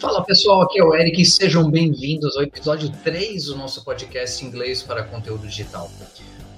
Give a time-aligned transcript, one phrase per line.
[0.00, 4.42] Fala pessoal, aqui é o Eric e sejam bem-vindos ao episódio 3 do nosso podcast
[4.42, 5.90] Inglês para Conteúdo Digital.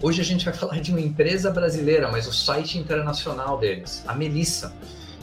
[0.01, 4.15] Hoje a gente vai falar de uma empresa brasileira, mas o site internacional deles, a
[4.15, 4.73] Melissa.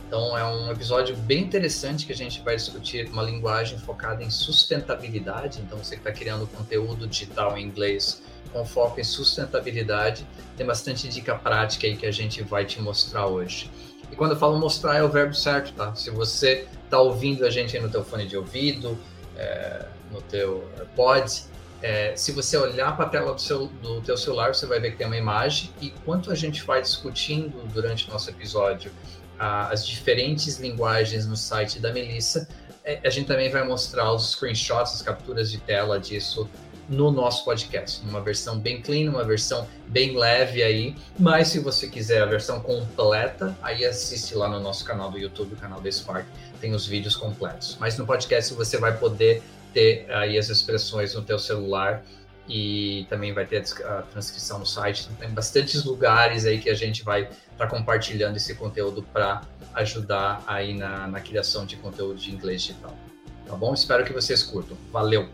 [0.06, 4.30] Então é um episódio bem interessante que a gente vai discutir uma linguagem focada em
[4.30, 5.62] sustentabilidade.
[5.62, 10.28] Então você que está criando conteúdo digital em inglês com foco em sustentabilidade,
[10.58, 13.72] tem bastante dica prática aí que a gente vai te mostrar hoje.
[14.12, 15.96] E quando eu falo mostrar é o verbo certo, tá?
[15.96, 18.98] Se você está ouvindo a gente aí no teu fone de ouvido,
[19.38, 21.44] é, no teu pod,
[21.82, 24.92] é, se você olhar para a tela do, seu, do teu celular, você vai ver
[24.92, 25.70] que tem uma imagem.
[25.82, 28.92] E quanto a gente vai discutindo durante o nosso episódio
[29.38, 32.50] a, as diferentes linguagens no site da Melissa,
[32.84, 36.50] é, a gente também vai mostrar os screenshots, as capturas de tela disso
[36.90, 40.96] no nosso podcast, numa versão bem clean, uma versão bem leve aí.
[41.18, 45.54] Mas se você quiser a versão completa, aí assiste lá no nosso canal do YouTube,
[45.54, 46.26] o canal da Spark,
[46.60, 47.78] tem os vídeos completos.
[47.80, 52.04] Mas no podcast você vai poder ter aí as expressões no teu celular
[52.48, 55.04] e também vai ter a transcrição no site.
[55.04, 59.42] Então, tem bastantes lugares aí que a gente vai estar tá compartilhando esse conteúdo para
[59.76, 62.98] ajudar aí na, na criação de conteúdo de inglês digital.
[63.46, 63.74] Tá bom?
[63.74, 64.76] Espero que vocês curtam.
[64.92, 65.30] Valeu!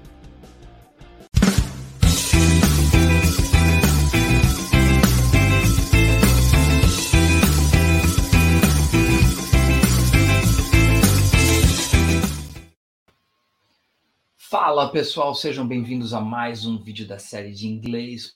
[14.65, 18.35] Fala pessoal, sejam bem-vindos a mais um vídeo da série de inglês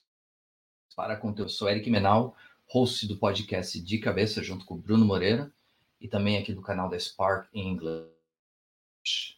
[0.94, 1.48] para conteúdo.
[1.48, 2.36] Eu sou Eric Menal,
[2.66, 5.52] host do podcast De Cabeça, junto com Bruno Moreira
[6.00, 8.06] e também aqui do canal da Spark English.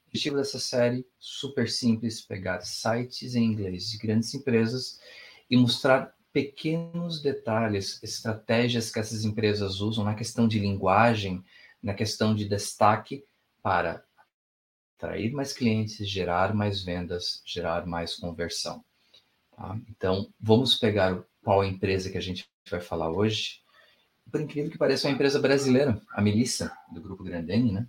[0.05, 5.01] O objetivo dessa série, super simples, pegar sites em inglês de grandes empresas
[5.49, 11.43] e mostrar pequenos detalhes, estratégias que essas empresas usam na questão de linguagem,
[11.83, 13.25] na questão de destaque
[13.63, 14.05] para
[15.03, 18.85] atrair mais clientes, gerar mais vendas, gerar mais conversão.
[19.57, 19.77] Tá?
[19.89, 23.61] Então, vamos pegar qual empresa que a gente vai falar hoje.
[24.31, 27.87] Por incrível que pareça, é uma empresa brasileira, a Melissa, do Grupo Grandene, né?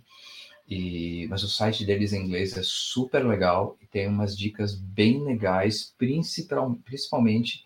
[0.66, 5.22] E, mas o site deles em inglês é super legal e tem umas dicas bem
[5.22, 7.64] legais, principal, principalmente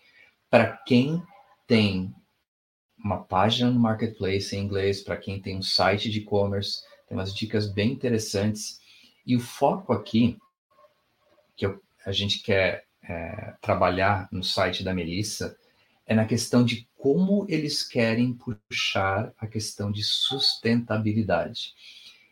[0.49, 1.23] para quem
[1.65, 2.13] tem
[2.97, 7.33] uma página no marketplace em inglês, para quem tem um site de e-commerce, tem umas
[7.33, 8.78] dicas bem interessantes
[9.29, 10.39] e o foco aqui,
[11.55, 15.55] que eu, a gente quer é, trabalhar no site da Melissa,
[16.03, 21.75] é na questão de como eles querem puxar a questão de sustentabilidade.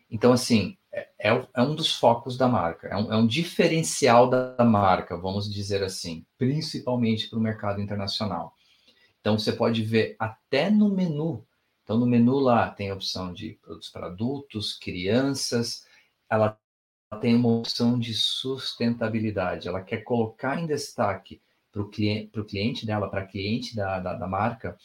[0.10, 4.28] Então, assim, é, é, é um dos focos da marca, é um, é um diferencial
[4.28, 8.56] da marca, vamos dizer assim, principalmente para o mercado internacional.
[9.22, 11.46] Então, você pode ver até no menu.
[11.84, 15.86] Então, no menu lá tem a opção de produtos para adultos, crianças,
[16.28, 16.60] ela
[17.16, 19.68] tem uma opção de sustentabilidade.
[19.68, 21.42] Ela quer colocar em destaque
[21.72, 24.78] para o cliente, cliente dela, para cliente da, da, da, marca,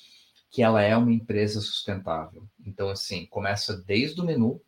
[0.50, 2.46] que ela é uma empresa sustentável.
[2.64, 4.62] Então, assim, começa desde o menu.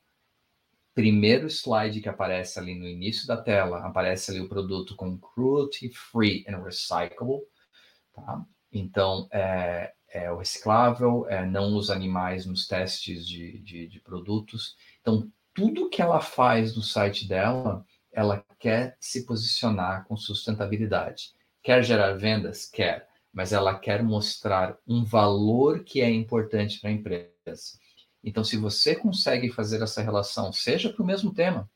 [0.94, 5.90] Primeiro slide que aparece ali no início da tela, aparece ali o produto com cruelty
[5.90, 7.42] free and recyclable.
[8.14, 8.44] Tá?
[8.72, 14.76] Então, é, é o reciclável, é, não usa animais nos testes de, de, de produtos.
[15.00, 21.32] Então, tudo que ela faz no site dela, ela quer se posicionar com sustentabilidade.
[21.62, 22.66] Quer gerar vendas?
[22.66, 27.78] Quer, mas ela quer mostrar um valor que é importante para a empresa.
[28.22, 31.70] Então, se você consegue fazer essa relação, seja para o mesmo tema,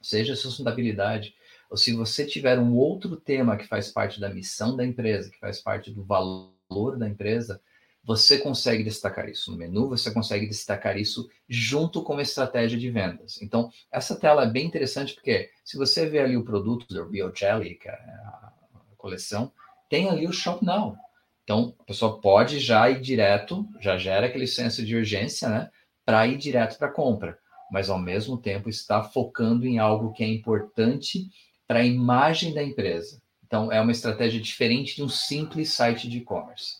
[0.00, 1.34] seja sustentabilidade,
[1.70, 5.38] ou se você tiver um outro tema que faz parte da missão da empresa, que
[5.38, 7.60] faz parte do valor da empresa,
[8.02, 12.90] você consegue destacar isso no menu, você consegue destacar isso junto com uma estratégia de
[12.90, 13.40] vendas.
[13.42, 17.34] Então, essa tela é bem interessante porque se você vê ali o produto do Real
[17.34, 18.52] Jelly, que é a
[18.96, 19.52] coleção,
[19.88, 20.96] tem ali o Shop Now.
[21.44, 25.70] Então, a pessoa pode já ir direto, já gera aquele senso de urgência, né,
[26.04, 27.38] para ir direto para a compra,
[27.70, 31.28] mas ao mesmo tempo está focando em algo que é importante
[31.66, 33.20] para a imagem da empresa.
[33.44, 36.79] Então, é uma estratégia diferente de um simples site de e-commerce.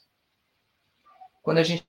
[1.42, 1.84] Quando a gente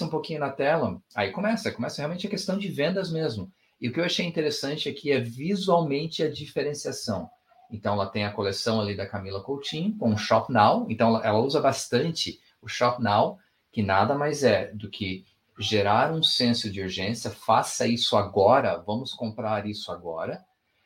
[0.00, 3.50] um pouquinho na tela, aí começa, começa realmente a questão de vendas mesmo.
[3.80, 7.30] E o que eu achei interessante aqui é visualmente a diferenciação.
[7.70, 10.86] Então, ela tem a coleção ali da Camila Coutinho com o Shop Now.
[10.88, 13.38] Então, ela usa bastante o Shop Now,
[13.72, 15.24] que nada mais é do que
[15.58, 17.30] gerar um senso de urgência.
[17.30, 20.44] Faça isso agora, vamos comprar isso agora.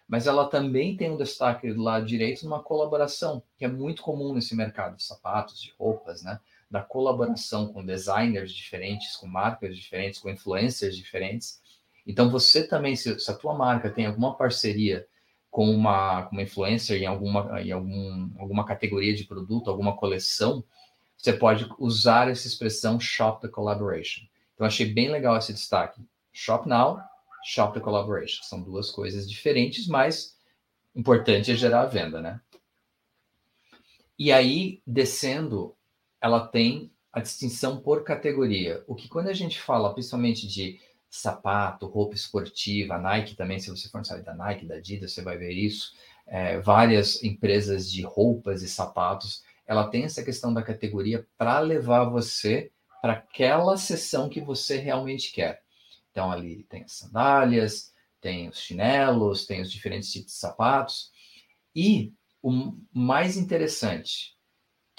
[0.08, 4.34] Mas ela também tem um destaque do lado direito numa colaboração, que é muito comum
[4.34, 6.40] nesse mercado de sapatos, de roupas, né?
[6.70, 11.60] Da colaboração com designers diferentes, com marcas diferentes, com influencers diferentes.
[12.06, 15.06] Então, você também, se, se a tua marca tem alguma parceria
[15.50, 20.64] com uma, com uma influencer em, alguma, em algum, alguma categoria de produto, alguma coleção,
[21.16, 24.22] você pode usar essa expressão shop the collaboration.
[24.54, 26.00] Então, achei bem legal esse destaque.
[26.32, 27.00] Shop now,
[27.44, 28.42] shop the collaboration.
[28.44, 30.38] São duas coisas diferentes, mas
[30.94, 32.40] importante é gerar a venda, né?
[34.18, 35.74] E aí, descendo,
[36.20, 38.84] ela tem a distinção por categoria.
[38.86, 40.78] O que quando a gente fala principalmente de
[41.08, 45.22] sapato, roupa esportiva, Nike também, se você for no site da Nike, da Adidas, você
[45.22, 45.92] vai ver isso.
[46.26, 52.04] É, várias empresas de roupas e sapatos, ela tem essa questão da categoria para levar
[52.04, 52.70] você
[53.02, 55.62] para aquela sessão que você realmente quer.
[56.10, 61.10] Então ali tem as sandálias, tem os chinelos, tem os diferentes tipos de sapatos.
[61.74, 62.12] E
[62.42, 64.36] o mais interessante,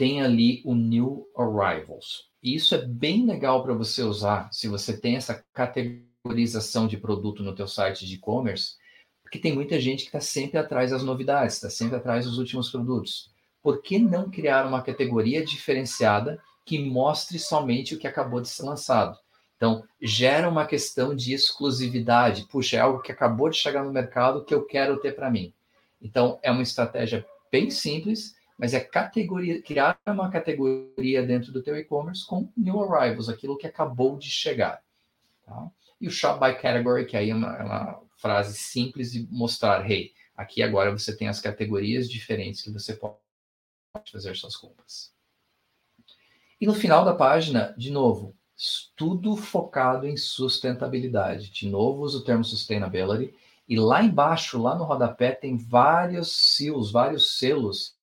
[0.01, 2.31] tem ali o New Arrivals.
[2.41, 7.43] E isso é bem legal para você usar se você tem essa categorização de produto
[7.43, 8.77] no teu site de e-commerce,
[9.21, 12.71] porque tem muita gente que está sempre atrás das novidades, está sempre atrás dos últimos
[12.71, 13.29] produtos.
[13.61, 18.63] Por que não criar uma categoria diferenciada que mostre somente o que acabou de ser
[18.63, 19.15] lançado?
[19.55, 22.47] Então, gera uma questão de exclusividade.
[22.49, 25.53] Puxa, é algo que acabou de chegar no mercado que eu quero ter para mim.
[26.01, 31.75] Então, é uma estratégia bem simples, mas é categoria, criar uma categoria dentro do teu
[31.75, 34.83] e-commerce com new arrivals, aquilo que acabou de chegar.
[35.43, 35.71] Tá?
[35.99, 39.89] E o shop by category, que aí é uma, é uma frase simples de mostrar,
[39.89, 43.17] hey, aqui agora você tem as categorias diferentes que você pode
[44.11, 45.11] fazer suas compras.
[46.59, 48.35] E no final da página, de novo,
[48.95, 51.49] tudo focado em sustentabilidade.
[51.49, 53.33] De novo, uso o termo sustainability.
[53.67, 57.99] E lá embaixo, lá no rodapé, tem vários seals, vários selos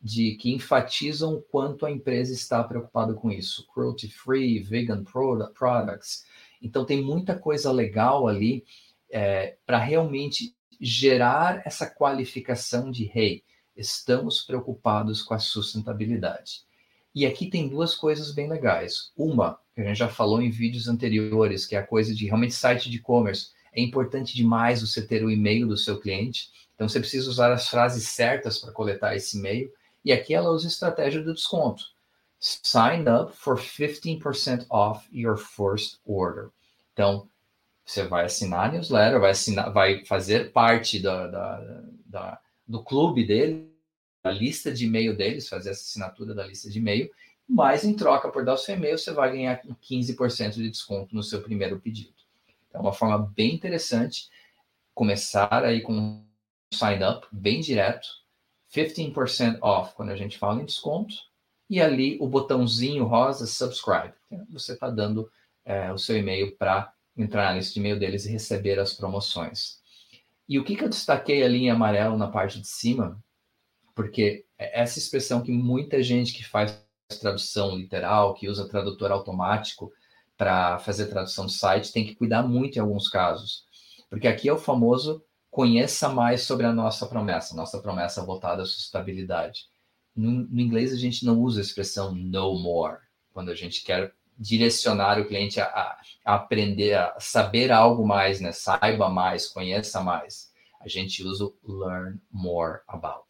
[0.00, 3.66] de que enfatizam o quanto a empresa está preocupada com isso.
[3.72, 6.24] Cruelty free, vegan products.
[6.62, 8.64] Então tem muita coisa legal ali
[9.10, 13.42] é, para realmente gerar essa qualificação de hey,
[13.76, 16.62] estamos preocupados com a sustentabilidade.
[17.14, 19.10] E aqui tem duas coisas bem legais.
[19.16, 22.54] Uma, que a gente já falou em vídeos anteriores, que é a coisa de realmente
[22.54, 23.48] site de e-commerce.
[23.72, 26.50] É importante demais você ter o e-mail do seu cliente.
[26.74, 29.72] Então você precisa usar as frases certas para coletar esse e-mail.
[30.04, 31.84] E aqui ela usa a estratégia do desconto.
[32.40, 36.50] Sign up for 15% off your first order.
[36.92, 37.28] Então,
[37.84, 43.26] você vai assinar a newsletter, vai, assinar, vai fazer parte da, da, da, do clube
[43.26, 43.72] dele,
[44.22, 47.10] da lista de e-mail deles, fazer essa assinatura da lista de e-mail,
[47.48, 51.22] mas em troca por dar o seu e-mail, você vai ganhar 15% de desconto no
[51.22, 52.12] seu primeiro pedido.
[52.68, 54.28] Então, é uma forma bem interessante
[54.94, 56.26] começar aí com um
[56.74, 58.06] sign up bem direto,
[58.74, 61.14] 15% off quando a gente fala em desconto,
[61.70, 64.14] e ali o botãozinho rosa subscribe.
[64.50, 65.30] Você está dando
[65.64, 69.78] é, o seu e-mail para entrar nesse e-mail deles e receber as promoções.
[70.48, 73.22] E o que, que eu destaquei ali em amarelo na parte de cima,
[73.94, 76.82] porque é essa expressão que muita gente que faz
[77.20, 79.92] tradução literal, que usa tradutor automático
[80.36, 83.64] para fazer tradução de site, tem que cuidar muito em alguns casos.
[84.08, 88.66] Porque aqui é o famoso conheça mais sobre a nossa promessa, nossa promessa voltada à
[88.66, 89.66] sustentabilidade.
[90.14, 92.98] No, no, inglês, a gente não usa a expressão know more,
[93.32, 98.52] quando a gente quer direcionar o cliente a, a, aprender, a saber algo mais, né?
[98.52, 100.52] saiba mais, conheça mais.
[100.80, 103.26] A gente usa o learn more about.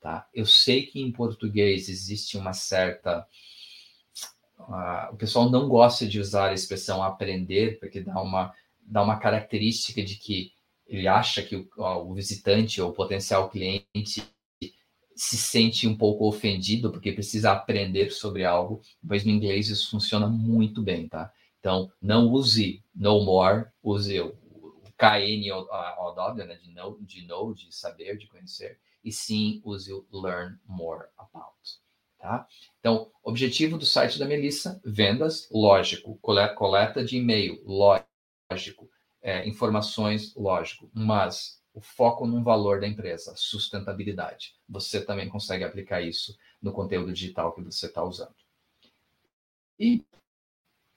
[0.00, 0.26] Tá?
[0.32, 3.26] Eu sei que em português existe uma certa.
[4.58, 9.18] Uh, o pessoal não gosta de usar a expressão aprender, porque dá uma, dá uma
[9.18, 10.52] característica de que
[10.86, 14.22] ele acha que o, o visitante ou o potencial cliente
[15.14, 20.26] se sente um pouco ofendido porque precisa aprender sobre algo, mas no inglês isso funciona
[20.26, 21.32] muito bem, tá?
[21.60, 27.54] Então, não use no more, use o, o KN OW, né, de know, de know,
[27.54, 31.56] de saber, de conhecer, e sim use o learn more about,
[32.18, 32.46] tá?
[32.80, 38.90] Então, objetivo do site da Melissa, vendas, lógico, coleta de e-mail, lógico,
[39.22, 44.54] é, informações, lógico, mas o foco no valor da empresa, sustentabilidade.
[44.68, 48.34] Você também consegue aplicar isso no conteúdo digital que você está usando.
[49.78, 50.04] E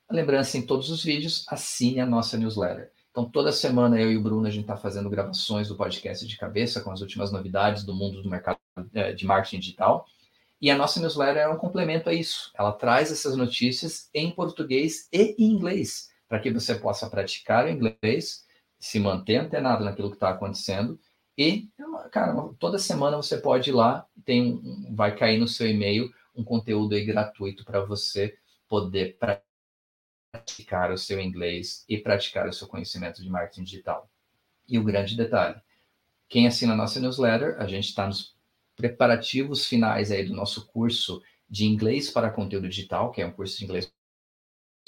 [0.08, 2.92] a lembrança em todos os vídeos, assine a nossa newsletter.
[3.10, 6.36] Então, toda semana eu e o Bruno, a gente está fazendo gravações do podcast de
[6.36, 8.58] cabeça com as últimas novidades do mundo do mercado
[8.92, 10.06] é, de marketing digital.
[10.60, 12.52] E a nossa newsletter é um complemento a isso.
[12.54, 17.70] Ela traz essas notícias em português e em inglês para que você possa praticar o
[17.70, 18.46] inglês,
[18.78, 20.98] se manter antenado naquilo que está acontecendo
[21.38, 21.68] e,
[22.10, 24.60] cara, toda semana você pode ir lá, tem
[24.94, 29.18] vai cair no seu e-mail um conteúdo aí gratuito para você poder
[30.32, 34.10] praticar o seu inglês e praticar o seu conhecimento de marketing digital.
[34.66, 35.60] E o grande detalhe,
[36.28, 38.34] Quem assina a nossa newsletter, a gente está nos
[38.74, 43.58] preparativos finais aí do nosso curso de inglês para conteúdo digital, que é um curso
[43.58, 43.92] de inglês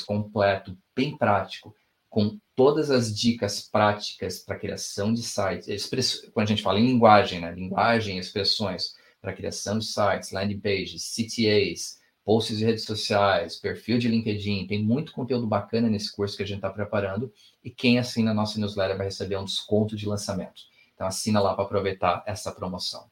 [0.09, 1.77] completo, bem prático,
[2.09, 5.91] com todas as dicas práticas para criação de sites,
[6.33, 7.53] quando a gente fala em linguagem, né?
[7.53, 14.09] Linguagem, expressões para criação de sites, landing pages, CTAs, posts de redes sociais, perfil de
[14.09, 17.31] LinkedIn, tem muito conteúdo bacana nesse curso que a gente está preparando
[17.63, 20.63] e quem assina a nossa newsletter vai receber um desconto de lançamento.
[20.95, 23.11] Então assina lá para aproveitar essa promoção.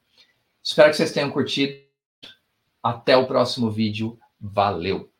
[0.62, 1.74] Espero que vocês tenham curtido.
[2.82, 4.18] Até o próximo vídeo.
[4.40, 5.15] Valeu!